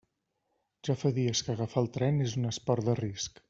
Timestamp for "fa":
1.01-1.11